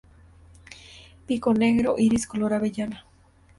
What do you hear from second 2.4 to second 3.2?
avellana.